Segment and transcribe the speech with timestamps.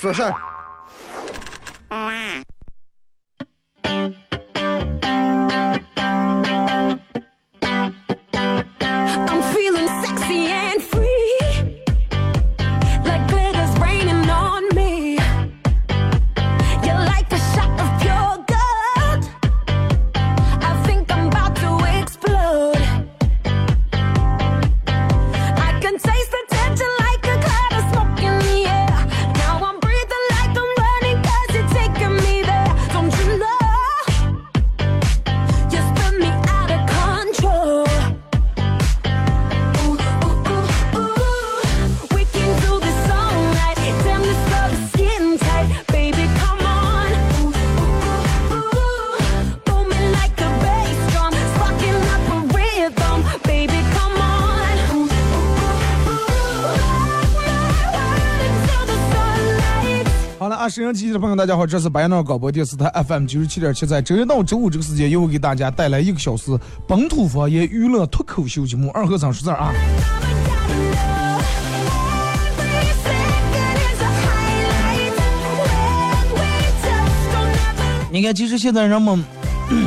[0.00, 0.22] 说事
[60.60, 66.54] 啊，收音机器的朋友，大家好，这是白杨广播电视台 FM 九十七点七，在周一到周五这个时间，又给大家带来一个小时
[66.86, 69.72] 本土方言娱乐脱口秀节目《二和尚说事儿》啊。
[78.12, 79.24] 你看，其实现在人们，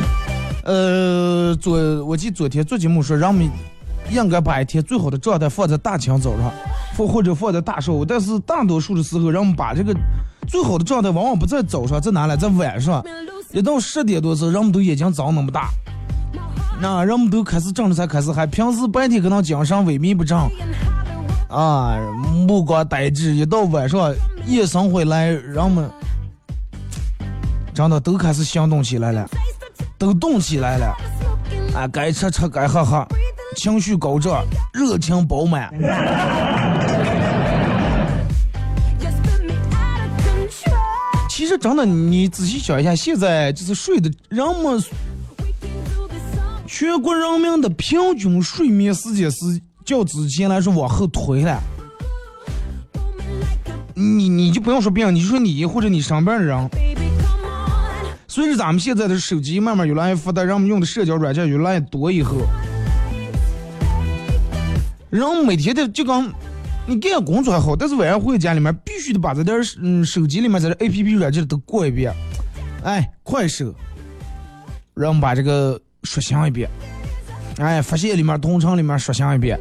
[0.66, 3.48] 呃，昨我记得昨天做节目说，人们
[4.10, 6.52] 应该把一天最好的状态放在大清早上，
[6.98, 9.94] 或或者放在大上午，但是大多数的时候，人们把这个
[10.48, 12.36] 最好的状态往往不在早上，在哪里？
[12.38, 13.04] 在晚上。
[13.52, 15.70] 一到十点多时候，人们都眼睛长那么大，
[16.82, 18.48] 那人们都开始正着才开始嗨。
[18.48, 20.36] 平时白天可能精神萎靡不振，
[21.50, 21.96] 啊，
[22.48, 24.12] 目光呆滞，一到晚上
[24.48, 25.88] 夜深回来，人们
[27.76, 29.30] 真的都开始行动起来了，
[30.00, 30.88] 都动起来了，
[31.76, 33.06] 啊，该吃吃，该喝喝，
[33.56, 34.44] 情绪高涨，
[34.74, 35.72] 热情饱满。
[41.44, 44.82] 其实真的，你仔细想一下，现在就是睡的人们
[46.66, 51.62] 全国人民的平均睡眠时间是较之前来说往后推了。
[53.94, 56.70] 你你就不用说别人，你就说你或者你身边的人，
[58.30, 62.38] 随着咱们现在的手机慢慢越来越发达，人们用的社交软件越来越多以后，
[65.10, 66.32] 人每天的就刚
[66.86, 72.14] 你干工作还好，但是晚上回家里面必须得把这点儿嗯手机里面这点 A P P 软件都过一遍，
[72.84, 73.74] 哎，快手，
[74.94, 76.70] 让我们把这个刷新一遍，
[77.58, 79.58] 哎，发现里面同城里面刷新一遍，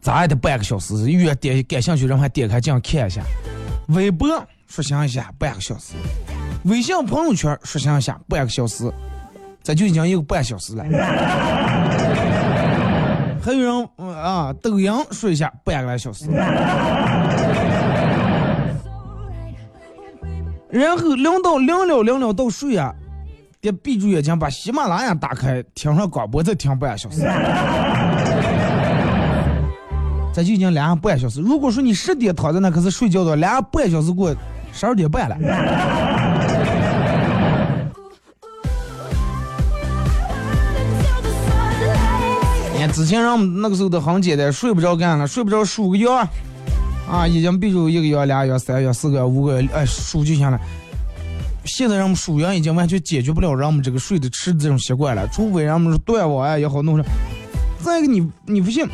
[0.00, 3.22] 咋也得半个小时，越点感兴趣人还点开这样看一下，
[3.88, 4.28] 微博
[4.66, 5.92] 刷新一下半个小时。
[6.64, 8.90] 微信朋友圈刷新一下半个小时，
[9.62, 10.82] 这就已经一个半小时了。
[13.44, 16.24] 还有人嗯啊，抖音睡一下半个来小时，
[20.70, 22.90] 然后领导领了领了到睡啊，
[23.60, 27.20] 得闭住眼睛把喜马拉雅打开，听上广播再听半个小时。
[30.32, 31.42] 这就已经两个半小时。
[31.42, 34.34] 如果说你十点躺在那可是睡觉的，两个半小时过
[34.72, 35.36] 十二点半了。
[42.94, 46.08] 之前让我们那个时候都很简单，睡不着干了，睡不着数个月，
[47.10, 50.56] 啊，已经比如一个月、俩月、三月、四个月、五个月，哎，数就行了。
[51.64, 57.04] 现在让我们数羊已经完全解决不了让我们这个睡的吃的这种习惯了，除非让我们说断网啊也好弄上。
[57.80, 58.86] 再一个你你不信，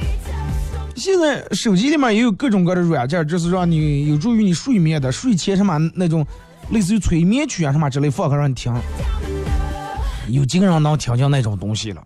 [0.96, 6.26] 现在手机里面也有各种各样的软件，就是让你有助于你睡眠的，睡前什么那种
[6.70, 8.72] 类似于催眠曲啊什么之类放开让你听，
[10.28, 12.02] 有几个人能听见那种东西了？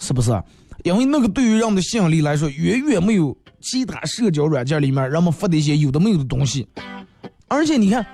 [0.00, 0.32] 是不是？
[0.82, 6.66] 因为那个对于人们的吸引力来说，远远没有其他社交软件里面人们发的一些有的没有的东西。
[7.48, 8.06] 而且你看.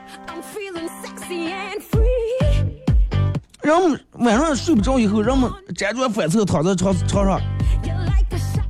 [3.63, 7.41] 人们晚上睡不着以后，人们辗转反侧躺在床床上。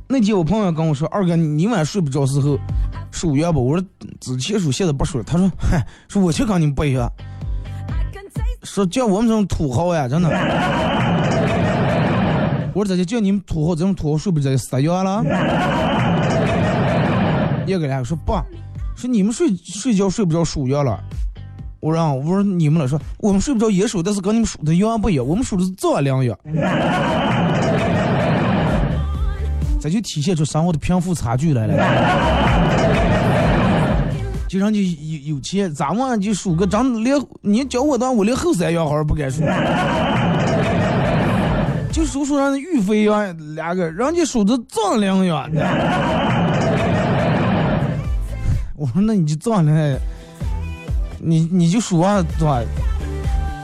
[0.07, 2.57] 那天我朋友跟我说：“二哥，你晚上睡不着时候
[3.11, 3.87] 数月吧？”我说
[4.19, 7.11] ：“之前数，现在不数了。”他说：“嗨， 说我去跟你们不一样
[8.63, 10.29] 说叫我们这种土豪呀，真的。
[12.77, 13.73] ”我说：“咋就叫你们土豪？
[13.73, 15.23] 这种土豪睡不着死药了？”
[17.65, 18.45] 一个人说：“爸，
[18.95, 20.99] 说你们睡睡觉睡不着数羊了。
[21.79, 26.37] 我让我说你们了，说我们睡不着也数，但是跟你们数的羊不一样，我们数的是丈量羊。
[29.81, 31.73] 这就体现出生活的贫富差距来了。
[34.47, 39.41] 就让你有有钱，咱们就数个长连你教我的，我连后三羊好像不敢数，
[42.07, 45.61] 就数数人玉飞羊两个，人家数的丈量羊的。
[48.77, 49.99] 我说那你就丈量，
[51.19, 52.61] 你你就数啊，对吧？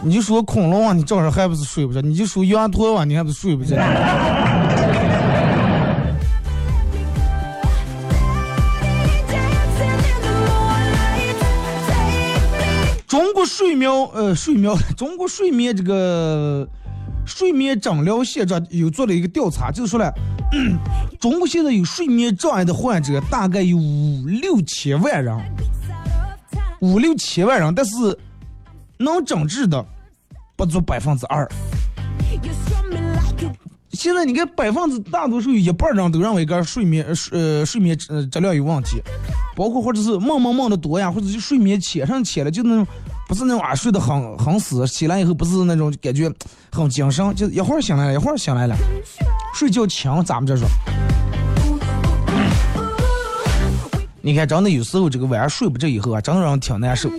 [0.03, 2.01] 你就说恐龙啊，你照样还不是睡不着？
[2.01, 3.77] 你就说羊驼啊，你还不是睡不着？
[13.07, 16.67] 中国睡眠呃睡眠，中国睡眠这个
[17.25, 20.13] 睡眠诊疗现状有做了一个调查，就是说了，
[21.19, 25.35] 中国现在有睡眠障碍的患者大概有五六千万人，
[26.81, 28.17] 五六千万人，但是
[28.97, 29.85] 能诊治的
[30.55, 31.49] 不足百分之二。
[33.93, 39.01] 现在你看，百分之大多数有一半人都认为个睡眠呃睡眠呃质量有问题，
[39.55, 42.85] 包括或者是梦梦梦的多呀，或者是睡眠浅上浅了，就那种
[43.33, 46.31] 不是那种啊睡得很很死，起来以后不是那种感觉
[46.71, 48.75] 很精神，就一会儿醒来了，一会儿醒来了，
[49.55, 50.67] 睡觉轻，咱们这说。
[54.21, 57.09] 你看，真的有时候这个晚上睡不着以后啊，真的让人挺难受。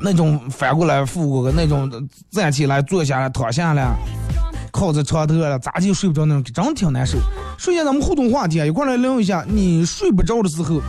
[0.00, 3.94] 那种翻过来覆过个那种站起来坐下来躺下来。
[4.70, 7.18] 靠在床头了，咋就睡不着那种，真挺难受。
[7.58, 10.80] 首先咱们互动话题啊，一块来聊一下，你睡不着的时候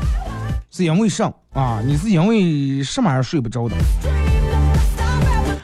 [0.75, 1.79] 是因为啥啊？
[1.85, 3.75] 你是因为什么而睡不着的？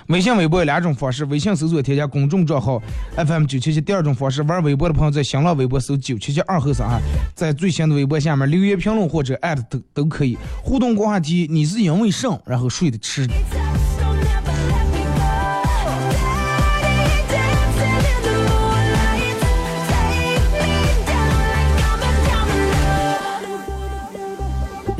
[0.09, 2.79] 微信、微博有两种方式，微信搜索添加公众账号
[3.15, 3.81] FM 九七七。
[3.81, 7.01] 第二种方式，玩微博的朋友在新浪微博搜九七七二后三，
[7.33, 10.37] 在最新的微博下面留言评论或者艾特都都可以。
[10.61, 13.27] 互动话题，你是因为啥然后睡得迟？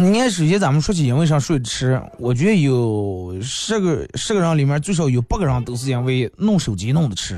[0.02, 7.38] 你看，首先咱们说起因为啥睡迟，我觉得有十个十个人里面最少有八个人都是因为弄手机弄的迟。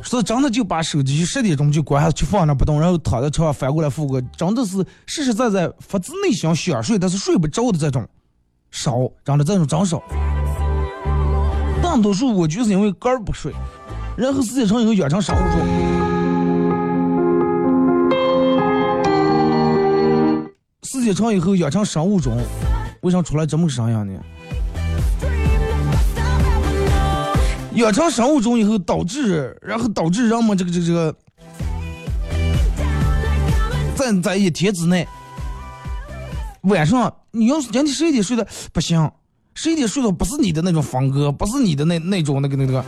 [0.00, 4.76] 是真的就把手机十点钟就关，就放那不动，然后躺在床上翻过来覆过，真的是
[5.06, 8.06] 实实在在发自内心想睡，但是睡不着的这种
[8.70, 10.00] 少，真的这种真少。
[11.82, 13.52] 大多数我就是因为肝不睡，
[14.16, 15.93] 然后时间长以后养成生物钟。
[21.04, 22.34] 时间长以后养成生物钟，
[23.02, 24.18] 为啥出来这么个声音呢？
[27.74, 31.14] 养成生物钟以后导致，然后导致人们这个这个这个，
[33.94, 35.06] 在在一天之内，
[36.62, 39.10] 晚上你要是人家十一点睡的不行，
[39.52, 42.82] 十一点睡的不是你的那种风格，不是你的那那种那个那个。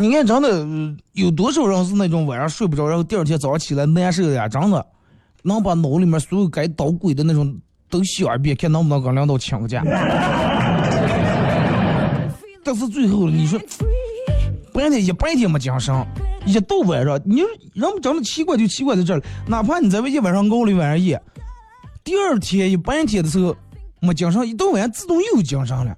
[0.00, 0.66] 你看，真的
[1.12, 4.48] 有多少人是那种晚上睡不着，然后第二天早上起来难受的呀？
[4.48, 4.86] 真的，
[5.42, 7.54] 能把脑里面所有该捣鬼的那种
[7.90, 9.82] 都想一遍，看能不能跟领导请个假。
[12.64, 13.60] 但是最后你说，
[14.72, 15.94] 白天一白天没精神，
[16.46, 21.20] 一到晚上，你说人们真的奇怪就奇怪在这儿，哪怕你在外一晚上熬了一晚上夜，
[22.02, 23.54] 第二天一白天的时候
[24.00, 25.94] 没精神，一到晚上自动又精神了，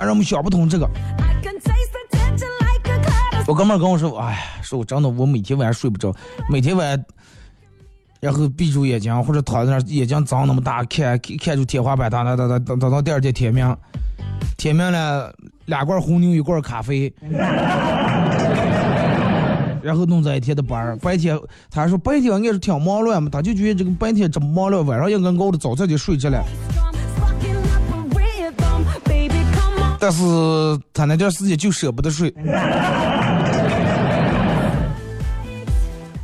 [0.00, 0.90] 让我们想不通这个。
[3.46, 6.14] 我哥们跟我说，哎，说我真的，我每天晚上睡不着，
[6.48, 7.04] 每天晚上，
[8.20, 13.76] 然后闭住眼睛或者躺在那儿，眼睛睁那么大，看看看住天花板，等等等等等等到第二天天明，
[14.56, 15.30] 天明了，
[15.66, 17.12] 两罐红牛一罐咖啡，
[19.82, 20.96] 然后弄这一天的班儿。
[20.96, 21.38] 白天
[21.70, 26.42] 他说白天应该是挺忙乱嘛，他就觉得这个白天这么忙乱，晚上应该熬的早早就睡着了。
[30.00, 30.22] 但是
[30.92, 32.34] 他那段时间就舍不得睡。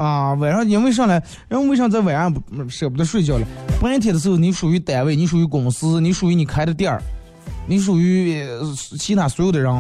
[0.01, 2.41] 啊，晚上因为上来，人为啥在晚上不
[2.71, 3.47] 舍不得睡觉了？
[3.83, 7.03] 白天的时候你属于单位，你属于公司，你属于你开的店儿，
[7.67, 8.43] 你属于
[8.99, 9.71] 其他所有的人。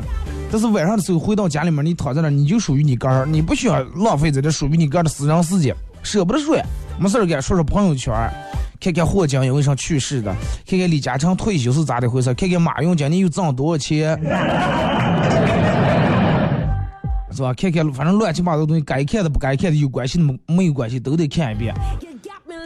[0.52, 6.62] 但是晚上的时候回到家里面，你躺在那儿，你就属于你个儿，你不需要浪费在这属于你个儿的私人时间，舍不得睡，
[6.98, 8.12] 没事儿干说说朋友圈，
[8.78, 10.36] 看看霍金因为啥去世的，
[10.68, 14.20] 看看李嘉诚退休是咋的回事，看看马云今年又挣多少钱。
[17.40, 17.54] 是吧？
[17.54, 21.74] 看看，反正乱七八糟东西，该看的不该看的，有关系的没没有关系，都得看一遍。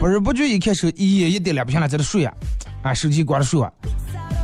[0.01, 2.33] 不是不觉一看手一夜一点两不下来在这睡啊，
[2.81, 3.71] 啊，手机关了睡啊，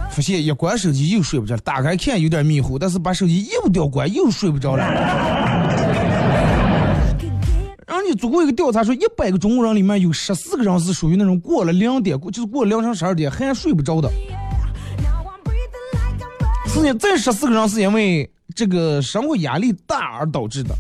[0.10, 4.86] 发现一关手机又睡不着了，打开看有点迷糊，但是把手机一不掉关又睡不着了。
[7.86, 14.10] 让你做过一个调查说，一百个中国人里面有十四个人是属于那种过了两点，就是过了凌晨十二点还睡不着的。
[16.74, 20.74] 是呢，这十四个人是因为这个生活压力大而导致的。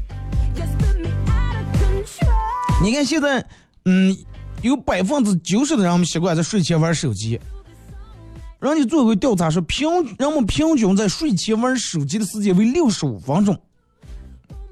[2.81, 3.45] 你看现在，
[3.83, 4.15] 嗯，
[4.61, 7.37] 有百分之九十的人们习惯在睡前玩手机。
[8.61, 13.59] 人家做过调查说，平人们平均在睡前玩手机的时间为六十五分钟，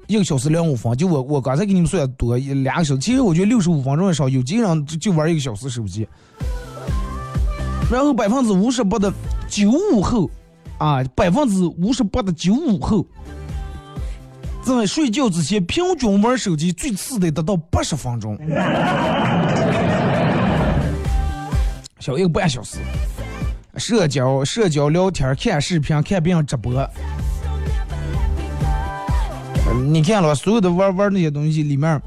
[0.06, 0.96] 一个小时零五分。
[0.96, 6.08] 就我我刚才给你们说的多一两个小时，其实我觉得六十五分钟也少，有几个人就就玩一个小时手机。
[7.90, 9.12] 然后百分之五十八的
[9.48, 10.30] 九五后，
[10.80, 13.06] 啊，百分之五十八的九五后，
[14.62, 18.34] 在睡觉之前平均玩手机最次得达到八十分钟，
[22.00, 22.78] 小一个半小时。
[23.76, 26.72] 社交、社交聊天、看视频、看别人直播，
[29.86, 32.00] 你看了所有的玩玩那些东西里面，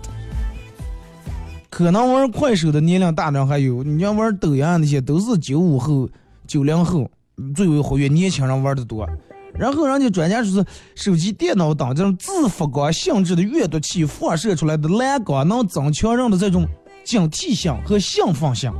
[1.70, 6.10] 可能玩快手的年龄大的还有，你像玩抖音啊那些都是九五后、
[6.48, 7.10] 九零后。
[7.56, 9.08] 最为活跃，年轻人玩的多。
[9.56, 16.68] 然后人家专家说是手机、电脑等这种自发光性质的阅读器放射出来的蓝光能增强人的这种
[17.04, 18.72] 警惕性和兴奋性。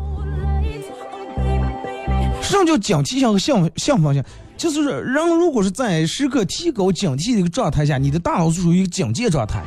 [2.42, 4.24] 什么叫警惕性和兴兴奋性？
[4.58, 9.64] 就是人如果是在时刻提高警惕的一个状态下，你的大脑是属于一个警戒状态。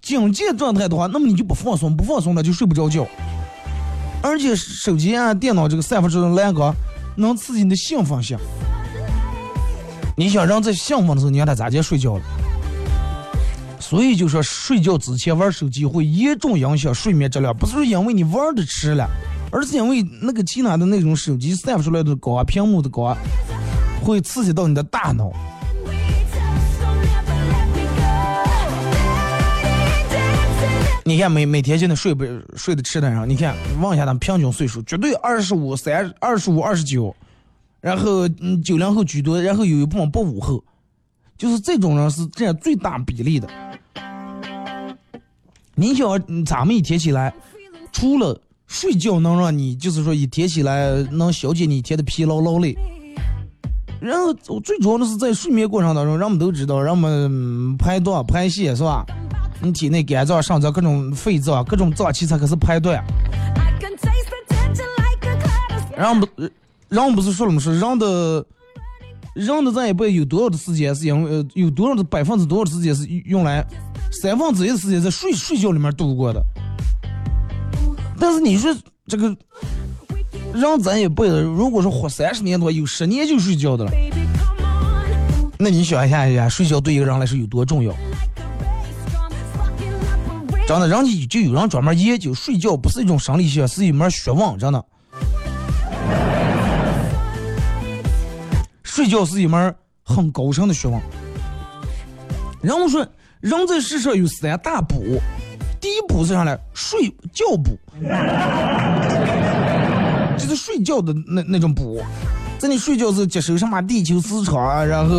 [0.00, 3.06] 警戒状态的话，那么你就不放松，不放松了就睡不着觉。
[4.22, 6.74] 而且手机啊、电脑这个散发出的蓝光，
[7.16, 8.38] 能刺激你的兴奋性。
[10.16, 12.22] 你想让在兴奋的时候，你让他咋接睡觉了？
[13.78, 19.08] 所以就说睡觉之前玩手机会严重影响睡眠质量，不是因为你玩的迟了，
[19.50, 23.16] 而是因为那个其他的那种手机散发出来的光、屏幕的光，
[24.04, 25.32] 会刺激到你的大脑。
[31.04, 32.24] 你看每每天现在睡不
[32.56, 37.14] 睡得吃的人，你看问一下他们平均岁数，绝对二十五、三、二十五、二十九，
[37.80, 40.62] 然后嗯九零后居多，然后有一部分八五后，
[41.38, 43.48] 就是这种人是占最大比例的。
[45.74, 47.32] 你想咱们一天起来，
[47.92, 52.76] 除了睡觉能让你就是说一天起来能消解你一天的疲劳劳累，
[54.00, 59.06] 然后最主要的是在睡眠过程当中，人们都知道，人们嗯排毒排泄是吧？
[59.62, 63.04] 你体内肝脏、肾脏各种肺脏、各种脏器才开始排毒呀。
[63.56, 66.50] I can taste the tension like a cloud of 然后不，
[66.88, 67.60] 人不是说了吗？
[67.60, 68.46] 说人的
[69.34, 73.64] 人的这一辈有多少的时间是因为呃有多少的百分之多少的时间是用来
[74.22, 76.42] 三分之一的时间在睡睡觉里面度过的。
[78.18, 78.74] 但是你说
[79.06, 79.36] 这个
[80.54, 83.92] 人咱一辈子，如果说活三十年多，有十年就睡觉的了，
[85.58, 87.94] 那你想一下一下，睡觉对一个人来说有多重要？
[90.70, 94.84] 真的，人家就有人专门研究睡觉不是一种生理学，是一门学问，真的。
[98.84, 99.74] 睡觉是一门
[100.04, 100.96] 很高深的学问。
[102.62, 103.04] 人们说，
[103.40, 105.20] 人在世上有三大补，
[105.80, 106.56] 第一补是啥呢？
[106.72, 107.76] 睡觉补，
[110.38, 112.00] 就是睡觉的那那种补，
[112.60, 115.16] 在你睡觉时接收什么地球磁场啊，然后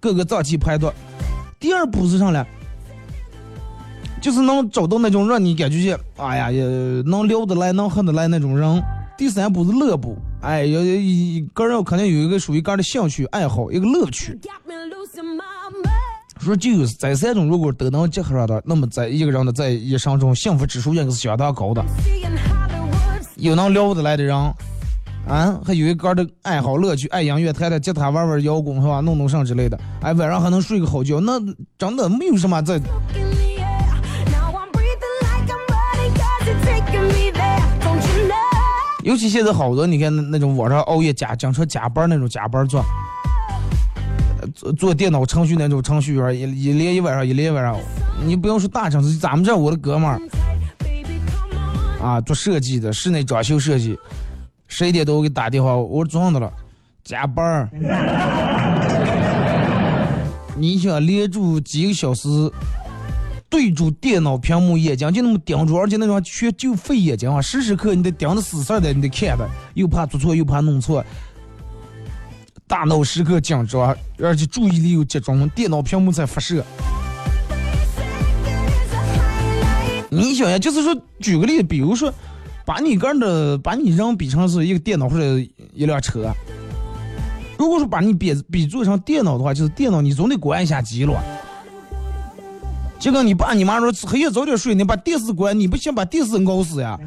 [0.00, 0.90] 各个脏器排毒。
[1.60, 2.46] 第二补是啥呢？
[4.20, 6.62] 就是能找到那种让你感觉见，哎呀，也
[7.06, 8.82] 能聊得来、能合得来那种人。
[9.16, 14.38] 第三步是乐步，哎，要一个人肯定有一个属于个人的兴趣爱好，一个乐趣。
[16.40, 21.84] 说就有这三种，如果都能结合上的，那么在一个人的在一生中幸福指数应该是相当高的。
[23.36, 24.36] 有能聊得来的人，
[25.26, 29.00] 啊，还有一个人的爱好乐趣，爱音乐，弹弹吉他，玩玩摇滚是吧？
[29.00, 31.40] 弄弄啥之类的，哎，晚上还能睡个好觉，那
[31.76, 32.80] 真的没有什么在
[39.08, 42.84] 尤其现在好多，你看那那种网上熬夜加讲车加班那种加班做，
[44.38, 47.74] 呃做做电脑程序那种程序员，一一连一晚上，一连一晚上。
[48.22, 50.20] 你不用说大城市，咱们这我的哥们儿.
[52.02, 53.98] 啊，做设计的，室内装修设计，
[54.66, 56.52] 十一点多我给打电话，我说做上的了，
[57.02, 57.70] 加班儿。
[60.54, 62.28] 你想连住几个小时，
[63.50, 71.04] 对住电脑屏幕，眼睛就那么盯住，而且那种全就费眼睛啊，时时刻你得盯着死事的，你得看着，又怕做错，又怕弄错，
[72.66, 76.62] 大脑时刻紧张，而且注意力又集中，电脑屏幕在发射。
[80.10, 82.12] 你想呀，就是说，举个例子，比如说，
[82.64, 85.38] 把你个人的，把你人比成是一个电脑或者
[85.72, 86.30] 一辆车。
[87.58, 91.22] 如果说把你比比做成电脑的话，就是电脑你总得关一下机了。
[92.98, 96.98] 就跟你爸你妈说黑夜早点睡，你把电视关，你不先把电视熬死呀？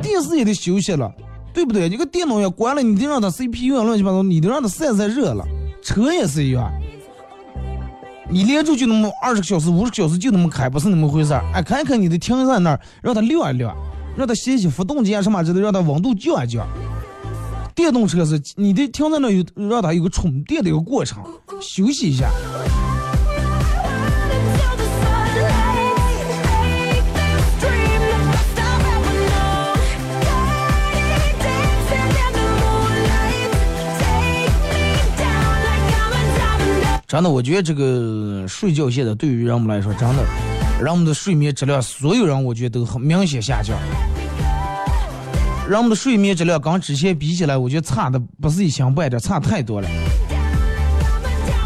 [0.00, 1.12] 电视也得休息了，
[1.52, 1.88] 对不对？
[1.88, 5.44] 你个电脑也关了，你得让它 CPU 啊乱七八糟，你得让它散散热了。
[5.82, 6.70] 车也是一样，
[8.28, 11.42] 你连住就那么二十个小时、五十个小时就那么开，不是那么回事儿。
[11.52, 13.74] 哎，开开你的停在那儿，让它晾一晾，
[14.16, 16.64] 让它歇歇发动机啊什么之类，让它温度降一降。
[17.74, 21.24] 电动车是你得停在那儿有让它有个充电的一个过程，
[21.60, 22.28] 休息一下。
[37.10, 40.24] 真的，我觉得这个睡觉现在对于人们来说，真的，
[40.80, 43.76] 人们的睡眠质量，所有人我觉得都很明显下降。
[45.68, 49.88] 人们的睡眠质量跟之前比起来，我觉得差的不是一星半点，差太多了。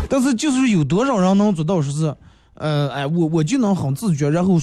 [0.09, 2.17] 但是就是有多少人能做到说是，
[2.55, 4.59] 呃，哎，我我就能很自觉，然后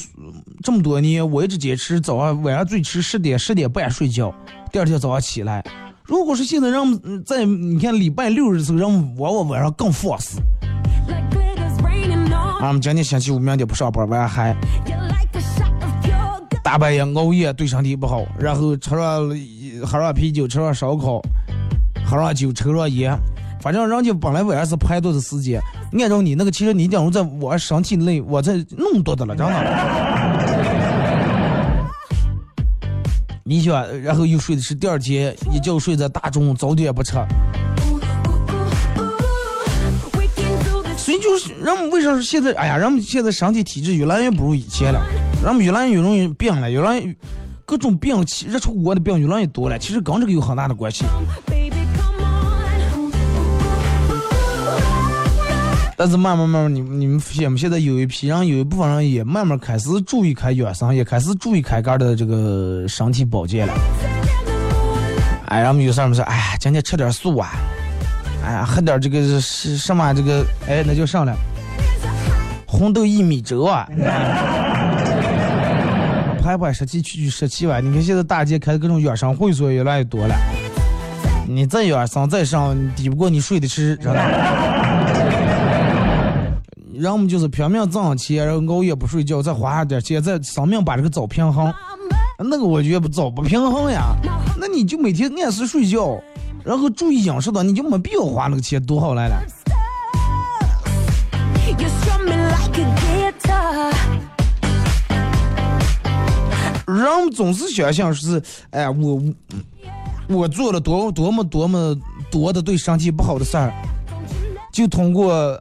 [0.64, 4.34] 这么多年我一直坚持早上晚上最迟十点十点半睡觉，
[4.72, 5.64] 第二天早上起来。
[6.12, 10.42] 如果是现在让嗯在你看礼拜六日的时候，让我们往往晚上更放肆。
[12.60, 14.54] 俺，们今天星期五，明天不上班，晚上还
[16.62, 18.26] 大半夜熬夜，对身体不好。
[18.38, 19.30] 然后吃上
[19.86, 21.22] 喝上啤酒，吃上烧烤，
[22.06, 23.18] 喝上酒，抽上烟。
[23.62, 25.62] 反正人家本来晚上是排毒的时间，
[25.94, 30.51] 按照你那个，其实你假如在我身体内，我在弄多的了，真的。
[33.52, 37.16] 你想，然后又睡的是第二天，一觉睡在大中午，早点也不吃，
[40.96, 45.06] 所以就是人们为啥说现在，哎呀，人们现在身体体质越来越不如以前了，
[45.44, 47.14] 人们越来越容易病了，越来越
[47.66, 51.04] 各种病气热出国的病越来越多了，其实跟这个有很大的关系。
[56.04, 57.56] 但是慢慢慢慢，你们你们现没？
[57.56, 63.74] 现在有一批人，有一部分人也慢慢开始注意开养生，也开始注意开干的这个身体保健了。
[65.46, 67.52] 哎，然后有事儿没事，哎，今天吃点素啊，
[68.44, 71.38] 哎呀，喝点这个是什么这个，哎，那叫啥了？
[72.66, 73.88] 红豆薏米粥啊。
[76.42, 77.80] 排排湿气，去去湿气吧。
[77.80, 80.36] 你看现在大街开的各种养生会所越来越多了，
[81.48, 84.81] 你再养生再上，抵不过你睡的迟，知道吧？
[86.94, 91.74] 人们就是拼命挣钱，然后熬夜不睡觉，再花点钱，再生命把这个找平衡。
[92.38, 94.16] 那个我觉得不找不平衡呀。
[94.58, 96.22] 那你就每天按时睡觉，
[96.66, 99.42] 然后注意饮食的，你就没必要花那个钱，多好来了。
[106.88, 109.22] 人们总是想象是，哎，我
[110.28, 111.96] 我做了多多么多么
[112.30, 113.72] 多的对身体不好的事儿，
[114.74, 115.58] 就通过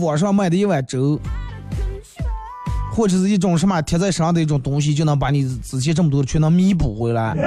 [0.00, 1.20] 网上卖的一碗粥，
[2.92, 7.34] 或者是一种什么贴在身上的一种东西，就能把你之前这么多的全能弥补回来。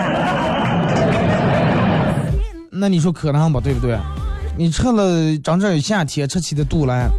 [2.69, 3.97] 那你说可能吧对不对？
[4.57, 7.10] 你吃了整整一夏天吃起的肚来，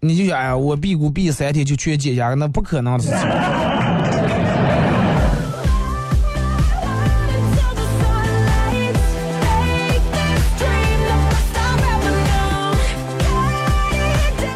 [0.00, 3.18] 你就想哎呀，我辟谷辟三天就全解下，那不可能的事情。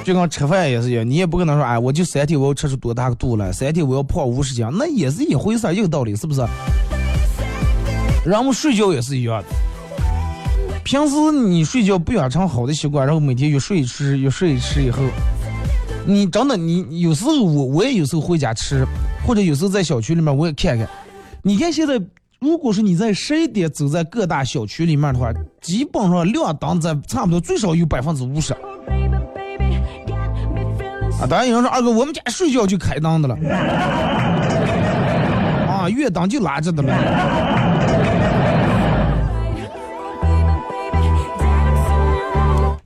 [0.07, 6.47] 就跟吃饭也是一样，你也不可能说，哎，我就三天我要吃出多大个肚来，三天我要胖五十斤，那也是一回事儿，一个道理，是不是？
[8.25, 9.49] 然后睡觉也是一样的。
[10.85, 15.03] 平时你睡觉不养成好的习惯，然后每天越睡吃越睡吃以后，
[16.07, 18.87] 你真的你有时候我我也有时候回家吃，
[19.27, 20.89] 或者有时候在小区里面我也看看。
[21.43, 22.01] 你看现在，
[22.39, 28.55] 如果说你在十一点走在各大小区里面的话，基本上亮灯在差不多最少有百分之五十。
[31.21, 33.35] 啊，当然有人说二哥，我们家睡觉就开灯的了，
[35.67, 36.93] 啊，月灯就拉着的了。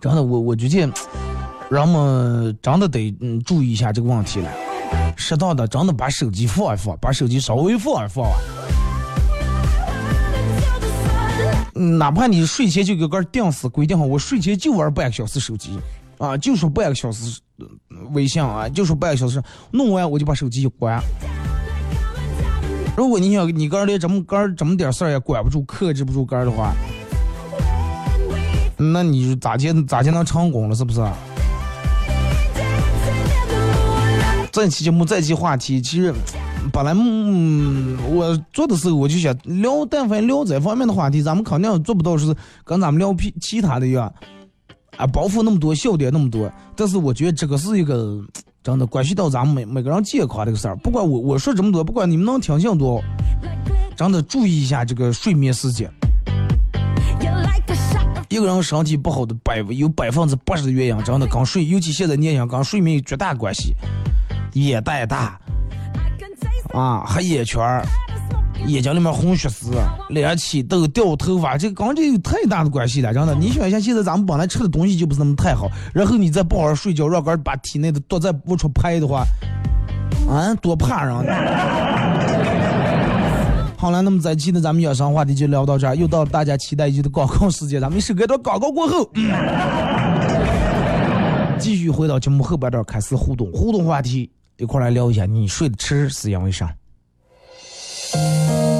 [0.01, 0.93] 真的，我我觉得，
[1.69, 4.49] 人们真的得嗯注意一下这个问题了，
[5.17, 8.37] 适当的真的把手机放一放，把手机稍微放一放啊。
[11.75, 15.79] 嗯哪怕你睡前就给个定死规定好，我睡前就玩半个小时手机，
[16.19, 17.50] 啊，就说半个小时呃
[18.13, 21.01] 微信啊，就说半个小时，弄完我就把手机一关。
[22.97, 26.75] 如果你想你个儿连这么个儿这么点事儿也管不住、克制不住个儿的话，
[28.77, 30.75] 那你咋接咋接能成功了？
[30.75, 31.01] 是不是？
[34.53, 36.13] 这期节目这期话题，其实
[36.73, 44.13] 本来嗯，我做的时候我就想聊，但凡聊这方面的话题，咱们肯定做不到是跟咱们聊其其他的一样。
[45.01, 48.23] 啊，包袱那么多，笑点那么多，但是我觉得这个是一个
[48.63, 50.77] 真的关系到咱们每每个人健康这个事儿。
[50.77, 53.03] 不管我我说这么多，不管你们能听清多，
[53.97, 55.91] 真的注意一下这个睡眠时间。
[58.29, 63.75] 一个人身体不好的百有百分之八十的原因，真的跟睡，尤其现在年轻人跟睡眠有绝大关系。
[64.53, 65.41] 眼袋大
[66.75, 67.85] 啊，黑眼圈儿.
[68.67, 69.73] 眼睛里面红血丝，
[70.09, 73.35] 脸起痘、掉头发，这跟这有太大的关系了，真的。
[73.35, 79.25] 你想一下，现在咱们本来吃的东西就不是那么太好，然后你再不好好睡觉，让个人把体内的毒再不出排的话，
[80.29, 81.33] 啊，多怕人呢。
[83.77, 89.11] 好了，那么这期的咱们养生话题就聊到这儿，又到了大家期待已久的广告时间，咱们一首歌到广告过后，
[91.59, 96.73] 继续回到节目后半段开始互动，互动话题一块来聊一下，你睡得迟是因为啥？
[98.13, 98.80] 在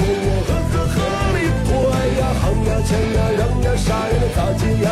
[2.83, 4.89] 钱呀，让呀，啥人的咋接呀？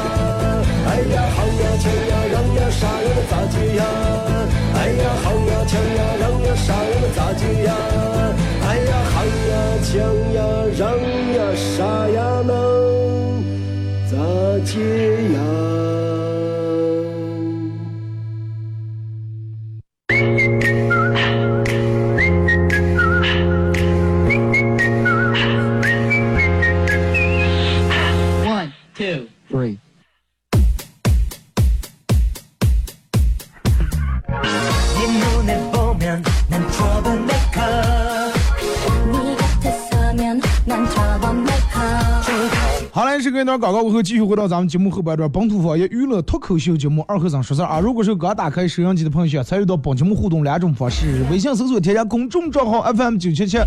[0.87, 3.83] 哎呀，好呀，钱呀，让呀，啥人的咋接呀？
[4.75, 7.69] 哎呀，好呀，钱呀，让呀，啥人的咋接呀？
[8.67, 9.93] 哎呀，好呀，钱
[10.33, 10.37] 呀，
[10.77, 10.81] 让
[11.35, 11.77] 呀，啥
[12.09, 12.49] 呀能
[14.09, 14.13] 咋
[14.65, 14.75] 接？
[15.33, 15.39] 呀
[43.49, 47.79] 段广告过后，继续回到咱们节目后半段，本土方言娱乐脱口秀节目二和尚说事儿啊。
[47.79, 53.57] 如果是刚打开收音机的朋友，想参与到本节目互动两种方式：微信搜索添加公众账号 FM 九七七；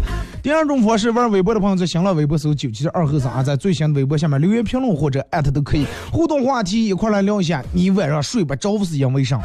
[0.41, 5.85] 第二种方式，玩微博的朋友在新浪微博搜九七七二和尚啊，在最新的微博下面留言评论或者艾特都可以。
[6.13, 9.41] 互动话题一块来聊一下，你晚上睡不着是因为啥？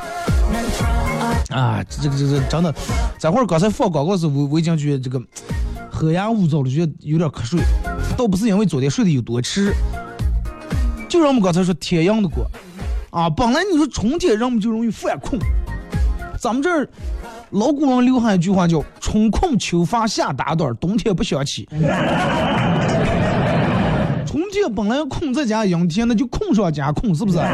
[1.49, 2.71] 啊，这个这个真的，
[3.17, 5.19] 这会儿刚才放广告时，我我已经觉得这个
[5.89, 7.59] 黑暗污糟了，觉得有点瞌睡。
[8.17, 9.71] 倒不是因为昨天睡得有多迟，
[11.07, 12.45] 就让我们刚才说天阳的锅
[13.09, 15.41] 啊，本来你说春天人们就容易犯困，
[16.39, 16.87] 咱们这儿
[17.51, 21.67] 老古人留下一句话叫“春困秋乏夏打盹，冬天不想起”。
[24.25, 27.37] 春天本来困在家，阴天那就困上加困，是不是？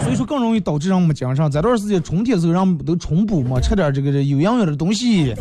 [0.00, 1.50] 所以说更容易导致让我们精神。
[1.50, 5.34] 这段时间春天时候，让我们都充补嘛，吃点这个这有营养的东西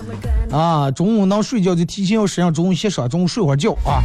[0.50, 0.90] 啊。
[0.90, 4.02] 中午能睡觉就提前要适应中午歇上，中午睡会儿觉啊，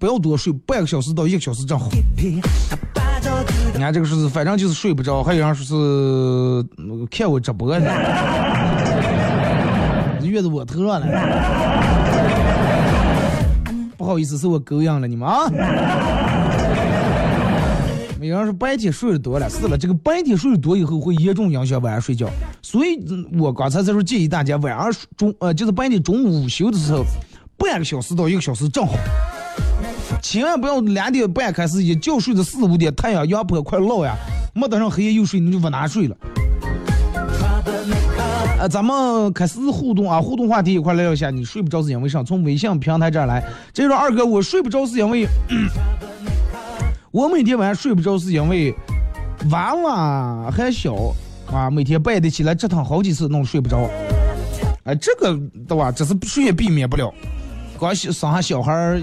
[0.00, 1.90] 不要多睡，半个小时到一个小时正好。
[2.16, 2.40] 你
[3.78, 6.64] 看这个说是，反正就是睡不着，还有人说是
[7.10, 7.86] 看我直播呢，
[10.24, 11.06] 月子我头上了。
[13.98, 15.52] 不好意思，是我狗养了你们啊。
[18.22, 22.26] 有人说白天睡得多了，是了，这个白天睡得多以后会严重影响晚上睡觉，
[22.62, 22.98] 所以
[23.38, 27.04] 我刚才才说建议大家晚上中呃就是白天中午午休的时候，
[27.58, 28.94] 半个小时到一个小时正好，
[30.22, 34.14] 千万不要两点半开始一觉睡到四五点，太阳阳坡快落呀，
[34.54, 36.16] 没等上黑夜又睡你就不难睡了。
[38.58, 42.22] 呃，咱们开始互动啊，互动话题一块聊一下，你睡不着是因为啥？
[42.22, 45.26] 从微信平台这儿来，这说二哥，我睡不着是因为。
[47.10, 48.74] 我每天晚上睡不着，是因为
[49.50, 50.94] 娃娃还小
[51.50, 53.90] 啊，每天半夜得起来折腾好几次，弄睡不着。
[54.84, 55.90] 哎，这个对吧？
[55.90, 57.12] 这是谁也避免不了。
[57.80, 59.00] 刚生下小孩儿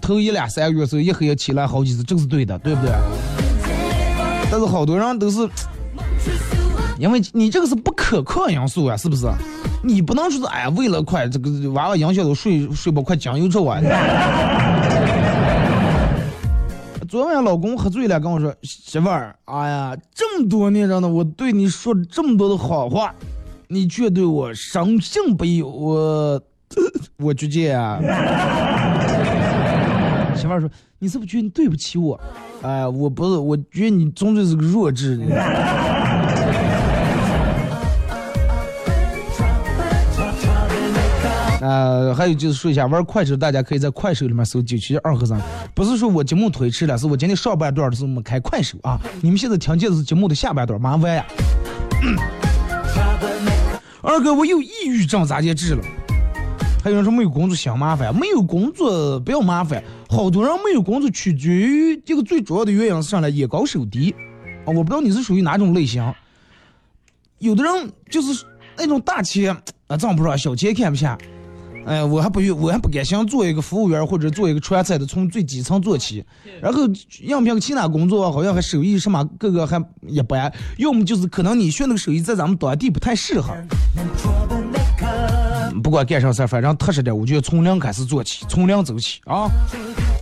[0.00, 2.92] 头一两三个月时候，一黑夜起来好几次，这个是对的，对不对？
[4.50, 5.48] 但是好多人都是，
[6.98, 9.26] 因为你这个是不可抗因素啊，是不是？
[9.84, 13.80] 你不能说是哎，为了快这个娃娃影响到睡睡不快将就着啊。
[17.08, 23.14] 昨晚老公喝醉了，跟我说：“媳妇儿，哎呀，这么多年了呢，我对你说这么多的好话，
[23.68, 26.40] 你却对我深信不疑，我
[27.18, 27.98] 我觉得啊。”
[30.42, 32.20] 媳妇儿说：“你是不是觉得你对不起我？
[32.62, 35.16] 哎，我不是，我觉得你终究是个弱智。
[41.62, 45.40] ”呃，还有就是说一下，玩快手，大家可以在快手里面搜九七二和尚。
[45.74, 49.00] 不是说我节目推迟了，是我今天上半段的时候我们开快手啊。
[49.20, 51.24] 你们现在听见的是节目的下半段，马上完呀。
[54.02, 55.84] 二哥，我有抑郁症咋介治了？
[56.82, 59.82] 还有人说没有工作嫌麻烦，没有工作不要麻烦。
[60.08, 63.30] 好多人没有工作取决于这个最主要的原因是啥呢？
[63.30, 64.12] 眼高手低
[64.64, 64.66] 啊！
[64.66, 66.12] 我不知道你是属于哪种类型。
[67.38, 68.44] 有的人就是
[68.76, 71.16] 那种大企业啊，挣不上，小钱看不下。
[71.84, 76.24] 哎，我还不愿，我还不敢想做一个服务员或者做一个传菜的，从最基层做起。
[76.60, 76.82] 然后
[77.20, 83.54] 应聘其他工作，好像还手艺什么各个还一般，要么就是可能你学那个手艺在咱们当地不太适合。
[85.82, 89.48] 不管干啥事儿，反正踏实点，我觉得从零开始做起，从零走起啊。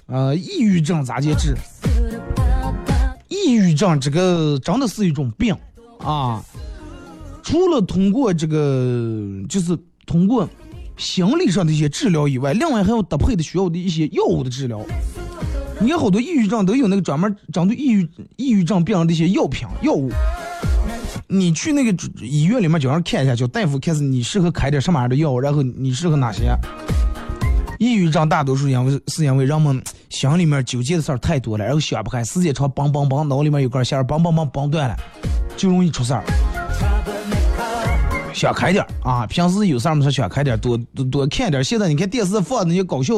[0.07, 1.55] 呃，抑郁症咋介治？
[3.29, 5.57] 抑郁症这个真的是一种病
[5.99, 6.43] 啊，
[7.43, 10.49] 除了通过这个，就是通过。
[10.97, 14.85] 心理上的一些治疗以外，另外还有搭配的需要的一些药物的治疗。
[15.81, 20.11] 你看好多抑郁症都有那个专门针对抑郁抑郁症病人的一些药品药物。
[21.33, 26.53] 你去那个医院里面叫人看一下，叫大夫看是你适合开点什么样的药，然后你适合哪些。
[27.79, 34.97] 抑郁症大多数因为是因为人们心里面纠结的事儿太多了，然后想不开，时间长嘣嘣嘣，脑里面有根线儿绑绑绑绑断了，
[35.57, 36.25] 就容易出事儿。
[38.33, 39.27] 想开点儿啊！
[39.27, 41.65] 平时有事儿没事想开点儿，多多多看点儿。
[41.65, 43.15] 现在你看电视放那些搞笑，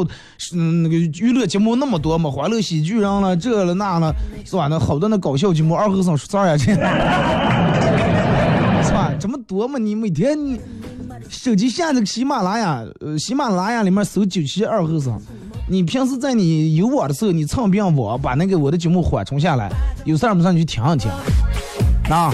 [0.54, 4.66] 嗯，那个娱乐节目那么多嘛，欢乐喜剧人了，这了那了，是吧？
[4.68, 6.56] 那好多那搞笑节目，二和尚说啥呀？
[6.56, 6.72] 这，
[8.82, 9.12] 是吧？
[9.20, 9.78] 这么多嘛？
[9.78, 10.58] 你每天你
[11.28, 15.20] 手机下这个喜马拉雅，呃，喜马拉雅里面搜九七二和尚。
[15.68, 19.70] 你平时在你有网的时候，你蹭遍网，把那个我的节目缓冲下来，
[20.04, 21.10] 有事儿没事你去听一听，
[22.10, 22.32] 啊。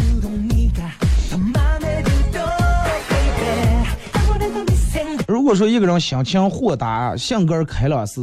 [5.49, 8.21] 如果说一个人心情豁达、性格开朗，是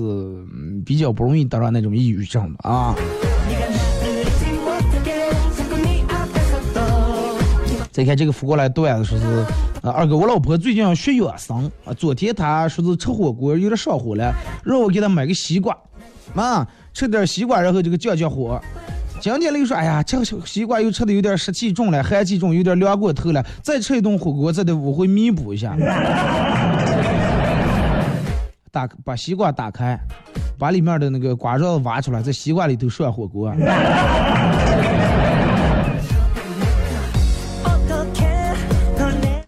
[0.85, 2.93] 比较不容易得上那种抑郁症的啊。
[7.91, 9.25] 再看这个发过来段子，说是，
[9.81, 11.91] 呃，二哥，我老婆最近要学养生啊。
[11.95, 14.31] 昨天她说是吃火锅有点上火了，
[14.63, 15.75] 让我给她买个西瓜，
[16.35, 18.61] 妈，吃点西瓜，然后这个降降火。
[19.19, 25.75] 今天了又说，哎呀，这个西瓜又吃的有点湿气重了，寒气重，有点凉过头了，再吃一顿火锅，这得我会弥补一下。
[28.75, 29.97] 打把西瓜打开，
[30.59, 33.55] 把里面的那个瓜瓤挖出来，在西瓜里头涮火锅。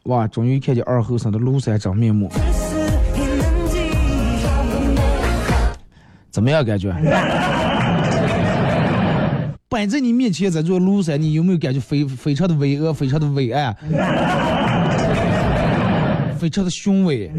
[0.04, 2.32] 哇，终于看见二后生的庐山真面目，
[6.32, 6.96] 怎么样感觉？
[9.68, 13.76] 摆在你面前这座庐山，你有没有感觉非非常的巍峨，非常的伟岸，
[16.40, 17.30] 非常的雄伟？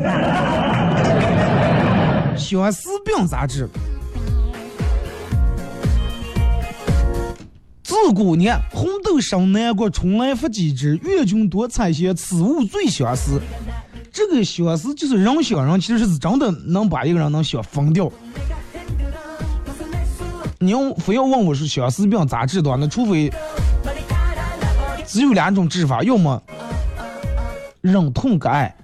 [2.39, 3.69] 相思病咋治。
[7.83, 10.99] 自古年，红豆生南国，春来发几枝。
[11.03, 13.41] 愿君多采撷，此物最相思。
[14.13, 18.11] 这个相思就是人想人，其实是真的能把一个人能想疯掉。
[20.61, 23.33] 你要非要问我是相思病咋治的，那除非
[25.07, 26.43] 只有两种治法，要么
[27.81, 28.75] 忍痛割爱，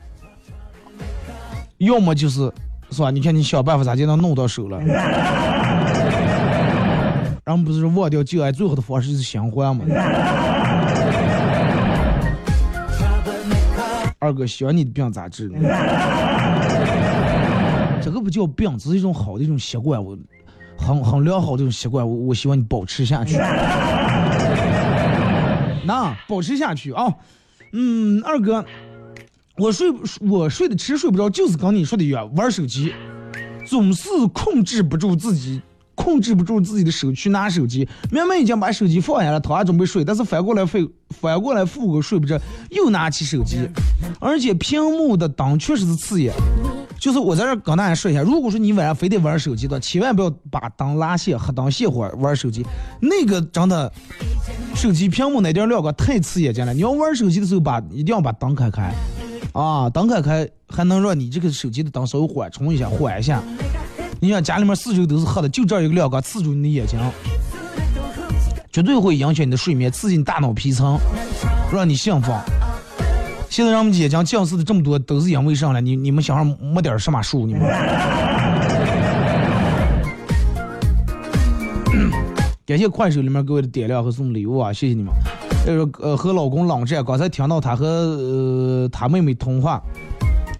[1.78, 2.52] 要么就是
[2.94, 3.10] 是吧？
[3.10, 4.80] 你看你想办法咋就能弄到手了。
[7.44, 9.84] 人不是忘掉旧爱最好的方式是相还吗？
[14.18, 15.58] 二哥，想你的病咋治呢？
[18.00, 20.16] 这个不叫病，只是一种好的一种习惯，我
[20.78, 23.36] 很很良好的一种习惯，我我希望你保持下去。
[25.84, 27.14] 那保持下去啊！
[27.72, 28.64] 嗯，二哥，
[29.56, 32.92] 我睡我睡得迟睡不着，就是跟你说的一样，玩手机，
[33.66, 35.62] 总是控制不住自己。
[35.96, 42.36] 控制不住自己的手去拿手机，明明已经把手机放下了，躺下准备睡，但是反过来反反过来复个睡不着，
[42.70, 43.58] 又拿起手机，
[44.18, 46.34] 而且屏幕的灯确实是刺眼。
[46.98, 52.66] 就是我在这跟大家说一下，如果说你晚上非得玩手机的，千万不要把灯拉线、黑灯熄火玩手机，
[53.00, 53.90] 那个真的
[54.74, 56.74] 手机屏幕那点亮光太刺眼睛了。
[56.74, 58.92] 你要玩手机的时候把一定要把灯开开，
[59.54, 63.40] 啊，灯开开还能让你这个手机的灯稍微缓冲一下、缓一下。
[64.20, 66.98] 你想家里面四周都是黑的，就这儿一个亮光刺住你的眼睛，
[68.72, 70.98] 绝对会影响你的睡眠，刺激你大脑皮层，
[71.72, 72.36] 让你兴奋。
[73.48, 75.80] 现在让我们眼睛近视的这么多，都是因为啥了？
[75.80, 77.46] 你你们想想没点什么数？
[77.46, 77.62] 你们？
[82.66, 85.12] 感谢快手里面各位的点亮和送礼物啊，谢谢你们。
[85.66, 89.82] 呃呃，和老公冷战，刚才听到他和呃他妹妹通话，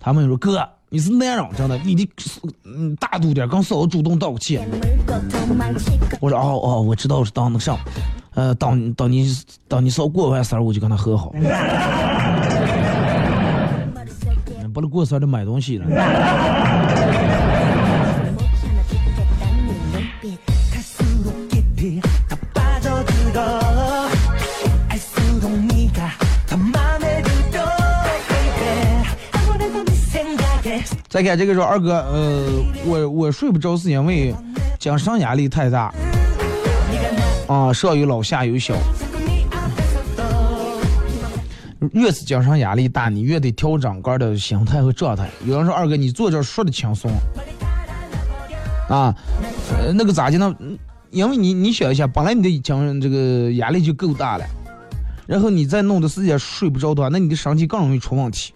[0.01, 0.67] 他妹妹说哥。
[0.91, 2.09] 你是男人，真的，你得
[2.65, 4.65] 嗯大度点，跟嫂子主动道个歉。
[6.21, 7.77] 我说哦哦，我知道是当那上，
[8.35, 9.37] 呃，当当你
[9.67, 11.35] 当你嫂过完生日，我就跟他和好。
[14.73, 15.85] 不能过生日买东西了。
[31.09, 34.35] 再看这个说二哥，呃，我我睡不着是因为
[34.81, 35.95] 精神压力太大，
[37.47, 38.75] 啊，上有老下有小，
[41.93, 45.29] 越是精神压力大，你越得调整个的心态和状态。
[45.47, 47.11] 有人说二哥，你坐这说的轻松，
[48.89, 49.15] 啊，
[49.95, 50.53] 那个咋的呢？
[51.11, 54.45] 因为你你想一下，本来你的精神这个压力就够大了，
[55.29, 58.53] 然后你再弄的时间睡不着的话，那你的身体更容易出问题。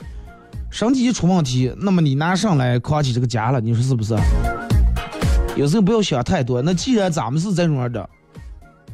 [0.70, 4.14] 身体一出问题，那么你拿上来扛起这个家了，你说是不是？
[5.56, 6.62] 有时候不要想太多。
[6.62, 8.08] 那既然咱们是这种的，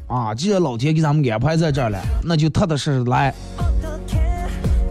[0.07, 3.33] 啊，既然老天给咱们安排在这儿了，那就踏踏实实来，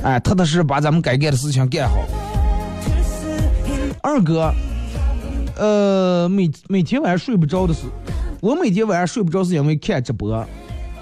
[0.02, 1.96] 哎，踏踏实实把咱们该干的事情干好。
[4.02, 4.52] 二哥，
[5.56, 7.86] 呃，每每天晚上睡不着的是，
[8.40, 10.46] 我每天晚上睡不着是因为看直播，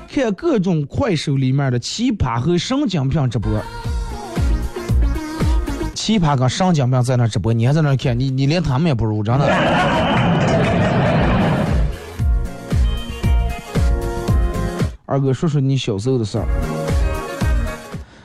[0.09, 3.51] 看各种快手里面的奇葩和神经病直播。
[6.03, 9.47] 奇葩跟神经病在那直播，你还在那看，你你连他们也不如，真的。
[15.07, 16.47] 二哥，说说你小时候的事儿。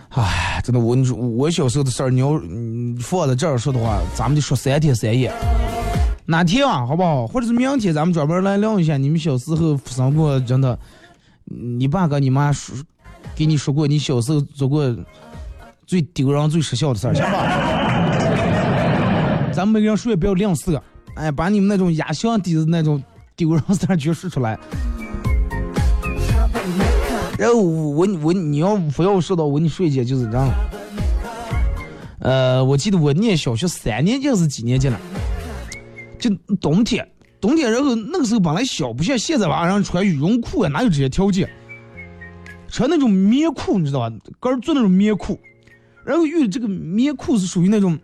[0.10, 2.32] 唉，真的，我你说我小时候的事儿，你要
[3.00, 5.32] 放在这儿说的话，咱们就说三天三夜。
[6.26, 7.28] 哪天啊，好不好？
[7.28, 10.80] 或者是明天，咱们专门来聊一下你们小时候发生过真的，
[11.46, 12.76] 你爸跟你妈说
[13.36, 14.84] 给你说过你小时候做过
[15.88, 17.42] 最丢人、最失笑的事儿，行吧？
[19.54, 20.80] 咱们每个人说也不要吝啬，
[21.16, 23.02] 哎，把你们那种压箱底的那种
[23.38, 24.60] 丢人事儿全说出来。
[27.40, 30.50] 然后我我你要非要说到我跟你说一件就是这样，
[32.20, 35.00] 呃，我记得我念小学三年级还是几年级了，
[36.20, 36.30] 就
[36.60, 37.08] 冬天
[37.40, 41.50] 冬天，然后那个时候本来小不像现在晚上穿羽绒裤啊，哪有这些条件？
[42.70, 44.12] 穿那种棉裤，你知道吧？
[44.42, 45.40] 个儿做那种棉裤，
[46.08, 48.00] 然后因为这个棉裤是属于那种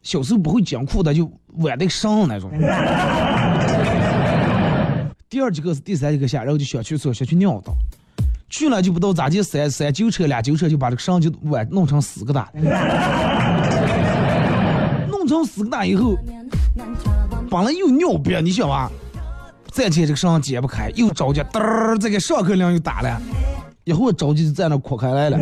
[0.00, 2.48] 小时候不会讲裤的，就挽得上那种。
[5.28, 7.74] 第二节课是第三节课下，然后就想去厕所，想去尿道。
[8.48, 12.48] 去了就不知道咋地，三三九车俩九车就把这个绳就挽弄成四个大，
[15.10, 16.16] 弄成四个大以后，
[17.50, 18.88] 本来又尿憋，你晓得吧？
[19.72, 23.20] 再接这个绳解不开，又着急，嘚儿，这个上课铃又打了，
[23.82, 25.36] 以后着急就在那哭开来了。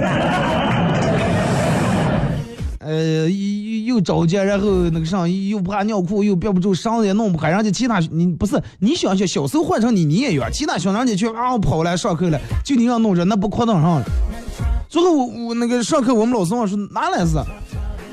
[2.89, 14.05] 呃，又又着急，然后那个上又怕尿裤，又憋不住，绳子也弄不开，人家其他你不是你想想，小时候换成你你也有，其他小人家去啊跑来上课了，就你让弄着，那不夸张上了。
[14.89, 17.36] 最后我我那个上课，我们老师我说哪来是？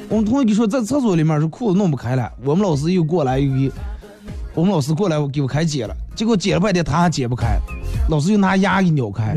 [0.10, 3.72] 我们同学给说在厕所里面是裤子弄不开了，我们老师又过来又给，
[4.54, 7.58] 我们老师过来我给我开解了，结果解了半天他还解不开，
[8.10, 9.36] 老师就拿牙给扭开。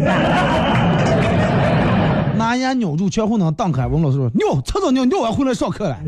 [2.39, 3.85] 拿牙扭住，全后能荡开。
[3.85, 5.99] 我们老师说：“尿，厕所尿，尿完回来上课了。”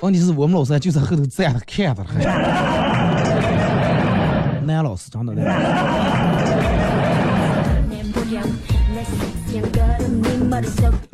[0.00, 2.10] 问题是我们老师就在后头站着看着了。
[4.64, 5.42] 男老师长得那。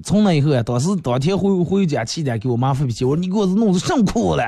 [0.03, 4.45] 从那以后啊，当时当天回回家七点给我妈发脾气，我说你给我弄成什么裤了？